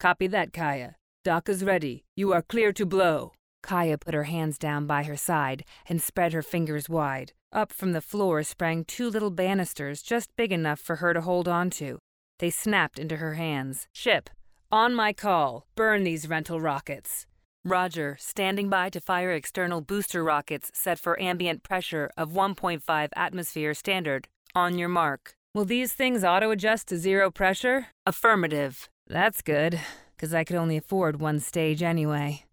[0.00, 0.94] Copy that, Kiya.
[1.24, 2.04] Dock is ready.
[2.16, 3.32] You are clear to blow.
[3.62, 7.32] Kiya put her hands down by her side and spread her fingers wide.
[7.52, 11.46] Up from the floor sprang two little banisters just big enough for her to hold
[11.46, 11.98] on to.
[12.38, 13.88] They snapped into her hands.
[13.92, 14.30] Ship,
[14.70, 17.26] on my call, burn these rental rockets.
[17.64, 23.74] Roger, standing by to fire external booster rockets set for ambient pressure of 1.5 atmosphere
[23.74, 24.28] standard.
[24.54, 25.34] On your mark.
[25.54, 27.88] Will these things auto adjust to zero pressure?
[28.06, 28.88] Affirmative.
[29.06, 29.78] That's good,
[30.16, 32.44] because I could only afford one stage anyway.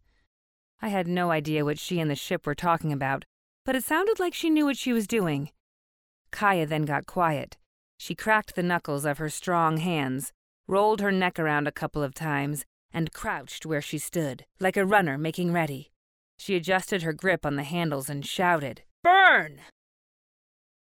[0.81, 3.25] I had no idea what she and the ship were talking about,
[3.65, 5.49] but it sounded like she knew what she was doing.
[6.31, 7.57] Kiya then got quiet.
[7.97, 10.33] She cracked the knuckles of her strong hands,
[10.67, 14.85] rolled her neck around a couple of times, and crouched where she stood, like a
[14.85, 15.91] runner making ready.
[16.37, 19.59] She adjusted her grip on the handles and shouted, Burn!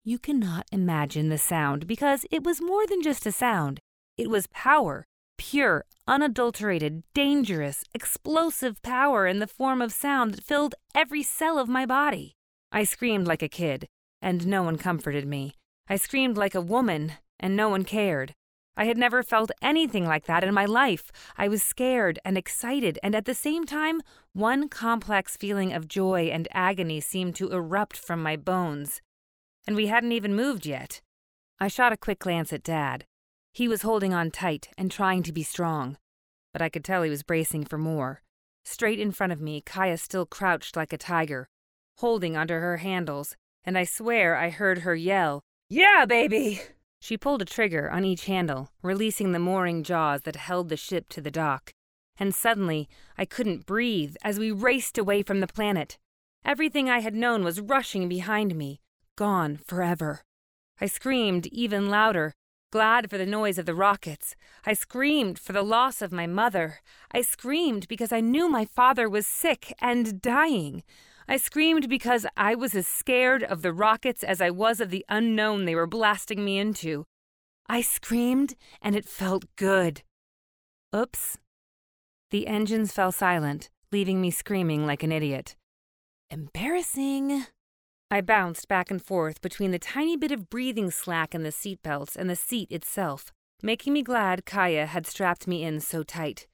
[0.05, 3.81] You cannot imagine the sound because it was more than just a sound.
[4.17, 5.07] It was power,
[5.39, 11.69] pure, unadulterated, dangerous, explosive power in the form of sound that filled every cell of
[11.69, 12.35] my body.
[12.71, 13.87] I screamed like a kid,
[14.21, 15.55] and no one comforted me.
[15.89, 18.35] I screamed like a woman, and no one cared.
[18.77, 21.11] I had never felt anything like that in my life.
[21.37, 24.01] I was scared and excited, and at the same time,
[24.33, 29.03] one complex feeling of joy and agony seemed to erupt from my bones.
[29.67, 31.03] And we hadn't even moved yet.
[31.61, 33.05] I shot a quick glance at Dad.
[33.53, 35.99] He was holding on tight and trying to be strong,
[36.53, 38.23] but I could tell he was bracing for more.
[38.65, 41.49] Straight in front of me, Kiya still crouched like a tiger,
[41.99, 46.63] holding onto her handles, and I swear I heard her yell, Yeah, baby!
[47.03, 51.09] She pulled a trigger on each handle, releasing the mooring jaws that held the ship
[51.09, 51.73] to the dock.
[52.17, 52.89] And suddenly,
[53.19, 55.99] I couldn't breathe as we raced away from the planet.
[56.45, 58.81] Everything I had known was rushing behind me,
[59.17, 60.23] gone forever.
[60.81, 62.35] I screamed even louder,
[62.71, 64.37] glad for the noise of the rockets.
[64.65, 66.83] I screamed for the loss of my mother.
[67.11, 70.85] I screamed because I knew my father was sick and dying.
[71.29, 75.05] I screamed because I was as scared of the rockets as I was of the
[75.09, 77.05] unknown they were blasting me into.
[77.69, 80.03] I screamed, and it felt good.
[80.95, 81.39] Oops.
[82.31, 85.57] The engines fell silent, leaving me screaming like an idiot.
[86.31, 87.47] Embarrassing.
[88.11, 92.17] I bounced back and forth between the tiny bit of breathing slack in the seatbelts
[92.17, 93.33] and the seat itself,
[93.63, 96.47] making me glad Kiya had strapped me in so tight.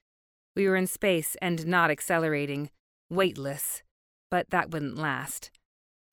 [0.55, 2.71] We were in space and not accelerating,
[3.11, 3.83] weightless
[4.31, 5.51] but that wouldn't last.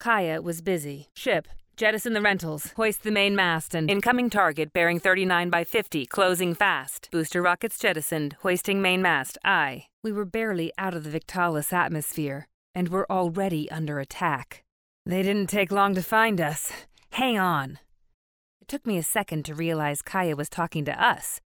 [0.01, 1.08] Kiya was busy.
[1.15, 1.47] Ship,
[1.78, 6.54] jettison the rentals, hoist the main mast, and incoming target bearing 39 by 50, closing
[6.54, 7.10] fast.
[7.12, 9.88] Booster rockets jettisoned, hoisting main mast, aye.
[10.04, 14.63] We were barely out of the Victalis atmosphere, and were already under attack.
[15.06, 16.71] They didn't take long to find us.
[17.12, 17.80] Hang on.
[18.62, 21.39] It took me a second to realize Kiya was talking to us,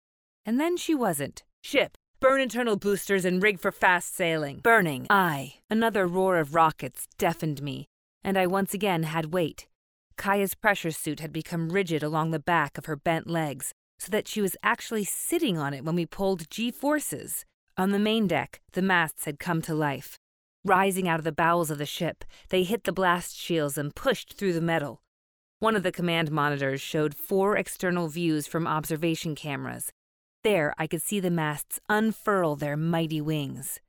[0.46, 1.42] and then she wasn't.
[1.62, 4.58] Ship, Burn internal boosters and rig for fast sailing.
[4.58, 5.06] Burning.
[5.08, 5.54] Aye.
[5.70, 7.86] Another roar of rockets deafened me,
[8.24, 9.68] and I once again had weight.
[10.16, 14.26] Kiya's pressure suit had become rigid along the back of her bent legs, so that
[14.26, 17.44] she was actually sitting on it when we pulled G forces.
[17.76, 20.18] On the main deck, the masts had come to life.
[20.64, 24.32] Rising out of the bowels of the ship, they hit the blast shields and pushed
[24.32, 25.02] through the metal.
[25.60, 29.92] One of the command monitors showed four external views from observation cameras,
[30.44, 33.80] There I could see the masts unfurl their mighty wings.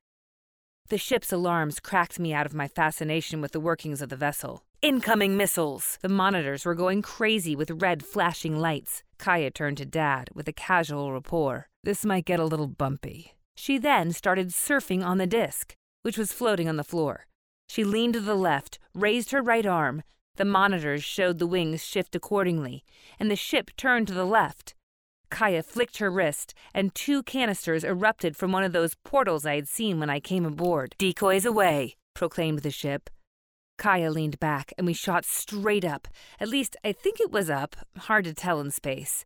[0.89, 4.63] The ship's alarms cracked me out of my fascination with the workings of the vessel.
[4.81, 5.99] Incoming missiles!
[6.01, 9.03] The monitors were going crazy with red flashing lights.
[9.19, 11.67] Kiya turned to Dad with a casual rapport.
[11.83, 13.35] This might get a little bumpy.
[13.55, 17.27] She then started surfing on the disc, which was floating on the floor.
[17.67, 20.01] She leaned to the left, raised her right arm.
[20.37, 22.83] The monitors showed the wings shift accordingly,
[23.19, 24.73] and the ship turned to the left.
[25.31, 29.67] Kiya flicked her wrist, and two canisters erupted from one of those portals I had
[29.67, 30.95] seen when I came aboard.
[30.97, 33.09] Decoys away, proclaimed the ship.
[33.79, 36.07] Kiya leaned back, and we shot straight up.
[36.39, 37.75] At least, I think it was up.
[37.97, 39.25] Hard to tell in space.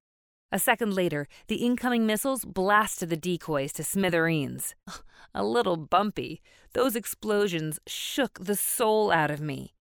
[0.52, 4.76] A second later, the incoming missiles blasted the decoys to smithereens.
[5.34, 6.44] A little bumpy.
[6.74, 9.74] Those explosions shook the soul out of me.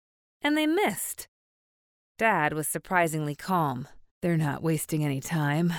[0.41, 1.27] And they missed.
[2.19, 3.89] Dad was surprisingly calm.
[4.23, 5.73] They're not wasting any time.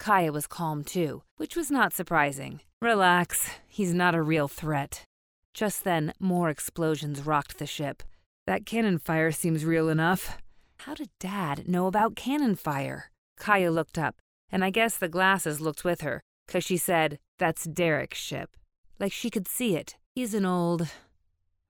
[0.00, 2.60] Kiya was calm too, which was not surprising.
[2.80, 5.04] Relax, he's not a real threat.
[5.52, 8.02] Just then, more explosions rocked the ship.
[8.46, 10.38] That cannon fire seems real enough.
[10.78, 13.10] How did Dad know about cannon fire?
[13.38, 14.16] Kiya looked up,
[14.50, 18.56] and I guess the glasses looked with her, 'cause she said, That's Derek's ship.
[18.98, 19.96] Like she could see it.
[20.14, 20.88] He's an old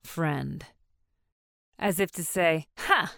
[0.04, 0.64] friend.
[1.78, 3.14] As if to say, Ha!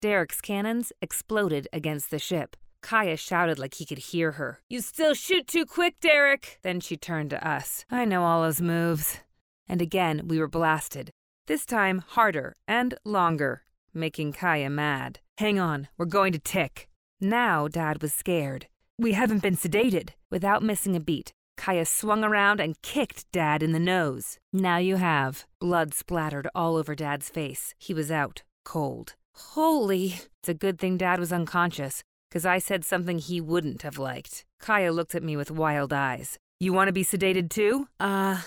[0.00, 2.56] Derek's cannons exploded against the ship.
[2.82, 4.60] Kiya shouted like he could hear her.
[4.68, 6.58] You still shoot too quick, Derek!
[6.62, 7.84] Then she turned to us.
[7.90, 9.20] I know all his moves.
[9.68, 11.10] And again we were blasted.
[11.46, 13.62] This time harder and longer,
[13.92, 15.20] making Kiya mad.
[15.38, 16.88] Hang on, we're going to tick.
[17.20, 18.66] Now Dad was scared.
[18.98, 20.10] We haven't been sedated.
[20.30, 24.38] Without missing a beat, Kiya swung around and kicked Dad in the nose.
[24.52, 25.44] Now you have.
[25.60, 27.74] Blood splattered all over Dad's face.
[27.78, 29.14] He was out, cold.
[29.34, 30.20] Holy!
[30.40, 34.44] It's a good thing Dad was unconscious because I said something he wouldn't have liked.
[34.62, 36.38] Kiya looked at me with wild eyes.
[36.60, 37.88] You want to be sedated too?
[38.00, 38.42] Uh,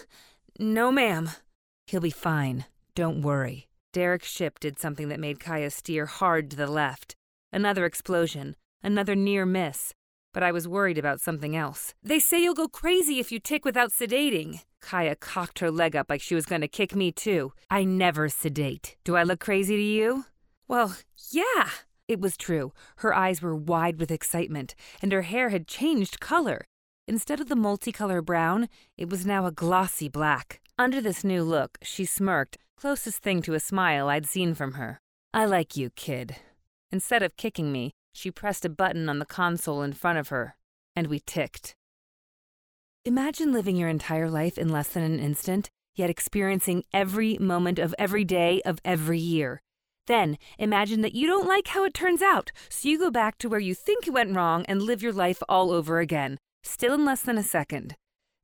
[0.59, 1.29] no, ma'am.
[1.87, 2.65] He'll be fine.
[2.95, 3.67] Don't worry.
[3.93, 7.15] Derek's ship did something that made Kiya steer hard to the left.
[7.51, 9.93] Another explosion, another near miss.
[10.33, 11.93] But I was worried about something else.
[12.01, 14.61] They say you'll go crazy if you tick without sedating.
[14.81, 17.51] Kiya cocked her leg up like she was going to kick me too.
[17.69, 18.95] I never sedate.
[19.03, 20.25] Do I look crazy to you?
[20.67, 20.95] Well,
[21.31, 21.69] yeah.
[22.11, 22.73] It was true.
[22.97, 26.65] Her eyes were wide with excitement, and her hair had changed color.
[27.07, 30.59] Instead of the multicolor brown, it was now a glossy black.
[30.77, 34.99] Under this new look, she smirked, closest thing to a smile I'd seen from her.
[35.33, 36.35] I like you, kid.
[36.91, 40.57] Instead of kicking me, she pressed a button on the console in front of her,
[40.97, 41.75] and we ticked.
[43.05, 47.95] Imagine living your entire life in less than an instant, yet experiencing every moment of
[47.97, 49.61] every day of every year.
[50.07, 53.49] Then imagine that you don't like how it turns out, so you go back to
[53.49, 57.05] where you think it went wrong and live your life all over again, still in
[57.05, 57.95] less than a second.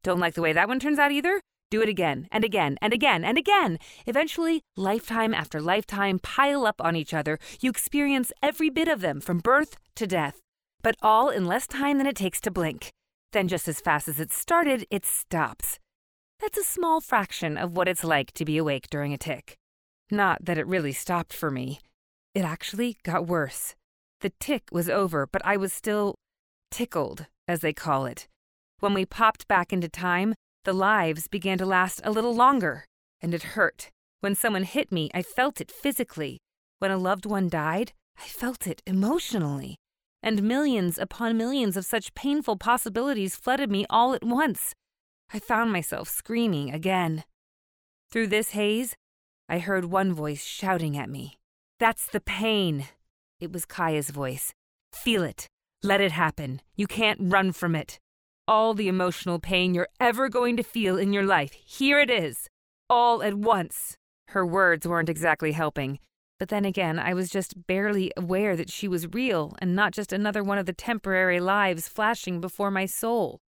[0.04, 1.42] Don't like the way that one turns out either?
[1.70, 3.78] Do it again and again and again and again.
[4.06, 7.38] Eventually, lifetime after lifetime pile up on each other.
[7.60, 10.40] You experience every bit of them from birth to death,
[10.82, 12.90] but all in less time than it takes to blink.
[13.34, 15.78] Then, just as fast as it started, it stops.
[16.40, 19.58] That's a small fraction of what it's like to be awake during a tick.
[20.10, 21.80] Not that it really stopped for me.
[22.34, 23.76] It actually got worse.
[24.22, 26.16] The tick was over, but I was still
[26.72, 28.28] tickled, as they call it.
[28.80, 32.86] When we popped back into time, the lives began to last a little longer,
[33.22, 33.90] and it hurt.
[34.22, 36.40] When someone hit me, I felt it physically.
[36.80, 39.78] When a loved one died, I felt it emotionally.
[40.24, 44.74] And millions upon millions of such painful possibilities flooded me all at once.
[45.34, 47.24] I found myself screaming again.
[48.12, 48.96] Through this haze,
[49.50, 51.38] I heard one voice shouting at me.
[51.80, 52.86] That's the pain.
[53.40, 54.54] It was Kiya's voice.
[54.92, 55.48] Feel it.
[55.82, 56.62] Let it happen.
[56.76, 57.98] You can't run from it.
[58.46, 62.50] All the emotional pain you're ever going to feel in your life, here it is.
[62.90, 63.96] All at once.
[64.30, 66.00] Her words weren't exactly helping.
[66.40, 70.12] But then again, I was just barely aware that she was real and not just
[70.12, 73.40] another one of the temporary lives flashing before my soul.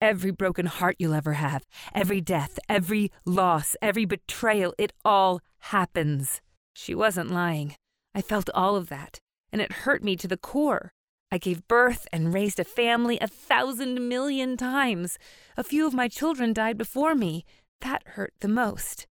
[0.00, 6.42] Every broken heart you'll ever have, every death, every loss, every betrayal, it all happens.
[6.74, 7.76] She wasn't lying.
[8.14, 9.20] I felt all of that,
[9.50, 10.92] and it hurt me to the core.
[11.32, 15.18] I gave birth and raised a family a thousand million times.
[15.56, 17.44] A few of my children died before me.
[17.80, 19.06] That hurt the most.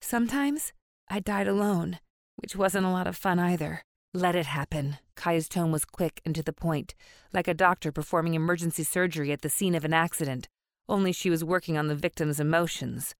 [0.00, 0.72] Sometimes
[1.08, 1.98] I died alone,
[2.36, 3.82] which wasn't a lot of fun either.
[4.14, 4.98] Let it happen.
[5.16, 6.94] Kiya's tone was quick and to the point,
[7.32, 10.48] like a doctor performing emergency surgery at the scene of an accident,
[10.88, 13.14] only she was working on the victim's emotions.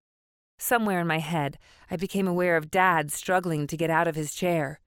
[0.58, 1.58] Somewhere in my head,
[1.90, 4.80] I became aware of Dad struggling to get out of his chair.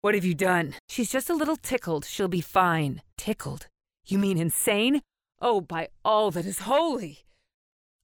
[0.00, 0.74] What have you done?
[0.88, 2.06] She's just a little tickled.
[2.06, 3.02] She'll be fine.
[3.16, 3.68] Tickled?
[4.06, 5.02] You mean insane?
[5.40, 7.26] Oh, by all that is holy!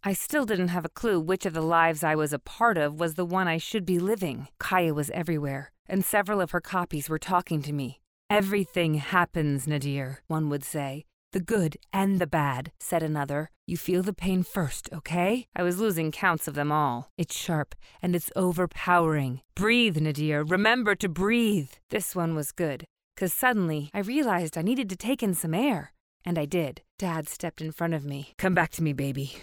[0.05, 3.01] I still didn't have a clue which of the lives I was a part of
[3.01, 4.47] was the one I should be living.
[4.61, 8.01] Kiya was everywhere, and several of her copies were talking to me.
[8.31, 11.05] Everything happens, Nadir, one would say.
[11.33, 13.51] The good and the bad, said another.
[13.67, 15.47] You feel the pain first, okay?
[15.55, 17.11] I was losing counts of them all.
[17.19, 19.43] It's sharp and it's overpowering.
[19.55, 20.43] Breathe, Nadir.
[20.43, 21.71] Remember to breathe.
[21.91, 22.85] This one was good,
[23.15, 25.93] because suddenly I realized I needed to take in some air.
[26.25, 26.83] And I did.
[26.99, 28.33] Dad stepped in front of me.
[28.39, 29.37] Come back to me, baby.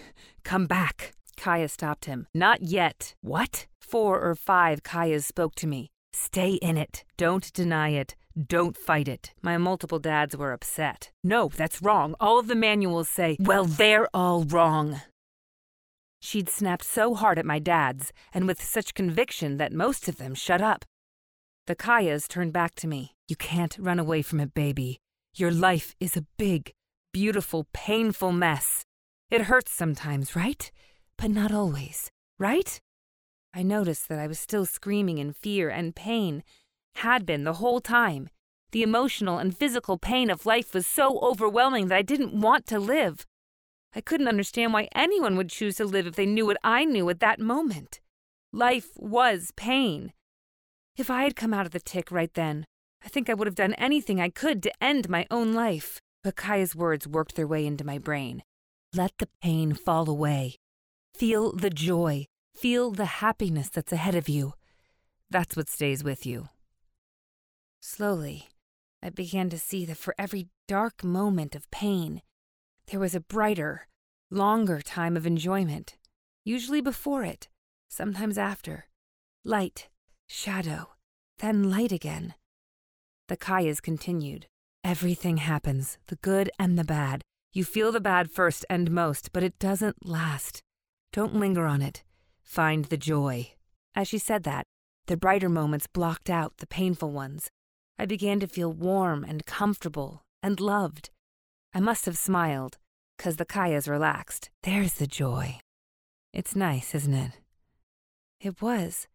[0.44, 1.14] Come back.
[1.36, 2.26] Kiya stopped him.
[2.34, 3.14] Not yet.
[3.20, 3.66] What?
[3.80, 5.90] Four or five Kiyas spoke to me.
[6.18, 7.04] Stay in it.
[7.18, 8.16] Don't deny it.
[8.48, 9.34] Don't fight it.
[9.42, 11.10] My multiple dads were upset.
[11.22, 12.14] No, that's wrong.
[12.18, 15.02] All of the manuals say, well, they're all wrong.
[16.22, 20.34] She'd snapped so hard at my dads, and with such conviction that most of them
[20.34, 20.86] shut up.
[21.66, 23.12] The Kiyas turned back to me.
[23.28, 24.98] You can't run away from it, baby.
[25.34, 26.72] Your life is a big,
[27.12, 28.84] beautiful, painful mess.
[29.30, 30.70] It hurts sometimes, right?
[31.18, 32.80] But not always, right?
[33.56, 36.44] I noticed that I was still screaming in fear and pain
[36.96, 38.28] had been the whole time.
[38.70, 42.78] The emotional and physical pain of life was so overwhelming that I didn't want to
[42.78, 43.24] live.
[43.94, 47.08] I couldn't understand why anyone would choose to live if they knew what I knew
[47.08, 48.00] at that moment.
[48.52, 50.12] Life was pain.
[50.98, 52.66] If I had come out of the tick right then,
[53.02, 55.98] I think I would have done anything I could to end my own life.
[56.22, 58.42] But Kiya's words worked their way into my brain.
[58.92, 60.56] Let the pain fall away.
[61.14, 62.26] Feel the joy.
[62.56, 64.54] Feel the happiness that's ahead of you.
[65.28, 66.48] That's what stays with you.
[67.80, 68.48] Slowly,
[69.02, 72.22] I began to see that for every dark moment of pain,
[72.86, 73.86] there was a brighter,
[74.30, 75.98] longer time of enjoyment,
[76.44, 77.48] usually before it,
[77.88, 78.86] sometimes after.
[79.44, 79.88] Light,
[80.26, 80.88] shadow,
[81.38, 82.34] then light again.
[83.28, 84.46] The Kiyas continued.
[84.82, 87.22] Everything happens, the good and the bad.
[87.52, 90.62] You feel the bad first and most, but it doesn't last.
[91.12, 92.02] Don't linger on it.
[92.46, 93.52] Find the joy.
[93.94, 94.64] As she said that,
[95.06, 97.50] the brighter moments blocked out the painful ones.
[97.98, 101.10] I began to feel warm and comfortable and loved.
[101.74, 102.78] I must have smiled,
[103.18, 104.50] 'cause the Kiyas relaxed.
[104.62, 105.58] There's the joy.
[106.32, 107.32] It's nice, isn't it?
[108.40, 109.08] It was.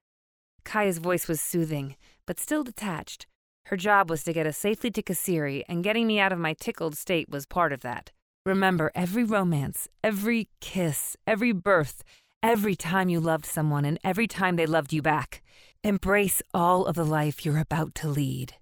[0.65, 1.95] Kiya's voice was soothing,
[2.27, 3.27] but still detached.
[3.67, 6.53] Her job was to get us safely to Kasiri, and getting me out of my
[6.53, 8.11] tickled state was part of that.
[8.45, 12.03] Remember every romance, every kiss, every birth,
[12.43, 15.41] every time you loved someone, and every time they loved you back.
[15.83, 18.53] Embrace all of the life you're about to lead.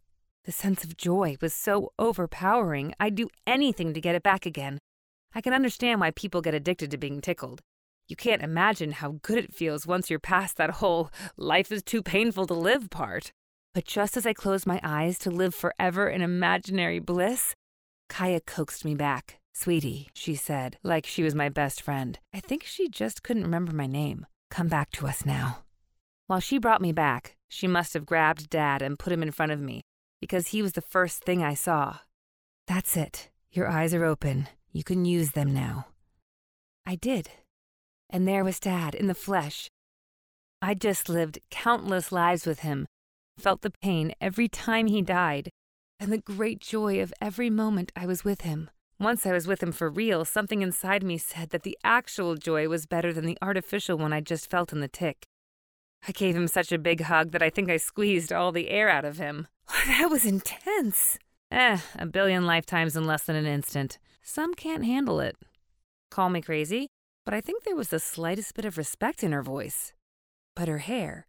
[0.45, 4.79] The sense of joy was so overpowering, I'd do anything to get it back again.
[5.35, 7.61] I can understand why people get addicted to being tickled.
[8.07, 12.01] You can't imagine how good it feels once you're past that whole life is too
[12.01, 13.31] painful to live part.
[13.75, 17.53] But just as I closed my eyes to live forever in imaginary bliss,
[18.09, 19.38] Kiya coaxed me back.
[19.53, 22.19] Sweetie, she said, like she was my best friend.
[22.33, 24.25] I think she just couldn't remember my name.
[24.49, 25.59] Come back to us now.
[26.27, 29.51] While she brought me back, she must have grabbed Dad and put him in front
[29.51, 29.81] of me,
[30.21, 31.97] because he was the first thing I saw.
[32.67, 33.29] That's it.
[33.51, 34.47] Your eyes are open.
[34.71, 35.87] You can use them now.
[36.85, 37.29] I did.
[38.09, 39.69] And there was Dad in the flesh.
[40.61, 42.85] I'd just lived countless lives with him,
[43.37, 45.49] felt the pain every time he died,
[45.99, 48.69] and the great joy of every moment I was with him.
[48.99, 52.67] Once I was with him for real, something inside me said that the actual joy
[52.67, 55.25] was better than the artificial one I just felt in the tick.
[56.05, 58.89] I gave him such a big hug that I think I squeezed all the air
[58.89, 59.47] out of him.
[59.87, 61.17] That was intense.
[61.49, 63.99] Eh, a billion lifetimes in less than an instant.
[64.21, 65.37] Some can't handle it.
[66.11, 66.87] Call me crazy,
[67.23, 69.93] but I think there was the slightest bit of respect in her voice.
[70.55, 71.27] But her hair.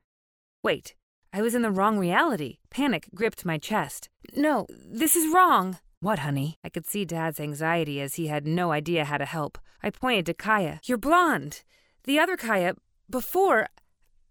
[0.64, 0.95] Wait,
[1.33, 2.59] I was in the wrong reality.
[2.71, 4.09] Panic gripped my chest.
[4.35, 5.79] No, this is wrong.
[6.03, 6.57] What, honey?
[6.65, 9.59] I could see Dad's anxiety as he had no idea how to help.
[9.83, 10.81] I pointed to Kiya.
[10.87, 11.63] You're blonde.
[12.05, 12.77] The other Kiya,
[13.11, 13.69] before,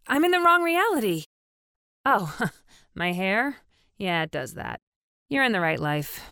[0.07, 1.25] I'm in the wrong reality.
[2.05, 2.35] Oh,
[2.95, 3.57] my hair?
[3.99, 4.79] Yeah, it does that.
[5.29, 6.31] You're in the right life.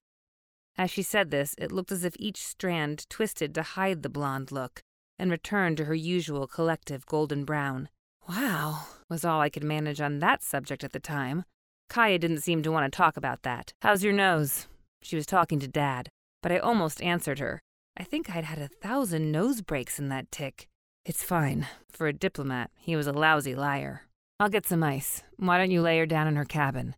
[0.76, 4.52] As she said this, it looked as if each strand twisted to hide the blonde
[4.52, 4.82] look
[5.20, 7.90] and returned to her usual collective golden brown.
[8.28, 11.46] Wow, was all I could manage on that subject at the time.
[11.92, 13.74] Kiya didn't seem to want to talk about that.
[13.82, 14.68] How's your nose?
[15.02, 16.10] She was talking to Dad,
[16.42, 17.60] but I almost answered her.
[17.96, 20.68] I think I'd had a thousand nose breaks in that tick.
[21.06, 21.68] It's fine.
[21.90, 24.04] For a diplomat, he was a lousy liar.
[24.40, 25.24] I'll get some ice.
[25.38, 26.96] Why don't you lay her down in her cabin?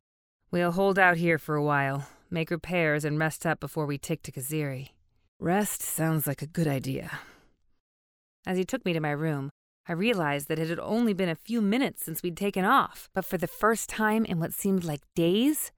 [0.51, 4.23] We'll hold out here for a while, make repairs, and rest up before we tick
[4.23, 4.89] to Kaziri.
[5.39, 7.19] Rest sounds like a good idea.
[8.45, 9.51] As he took me to my room,
[9.87, 13.25] I realized that it had only been a few minutes since we'd taken off, but
[13.25, 15.71] for the first time in what seemed like days,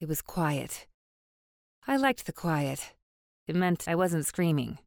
[0.00, 0.86] it was quiet.
[1.88, 2.94] I liked the quiet.
[3.46, 4.78] It meant I wasn't screaming.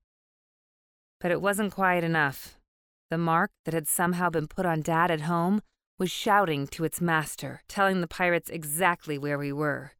[1.21, 2.57] But it wasn't quiet enough.
[3.09, 5.61] The mark that had somehow been put on Dad at home
[5.97, 9.93] was shouting to its master, telling the pirates exactly where we were.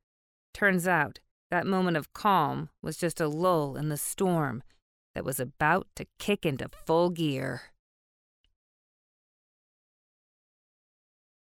[0.53, 1.19] Turns out,
[1.49, 4.61] that moment of calm was just a lull in the storm
[5.15, 7.61] that was about to kick into full gear.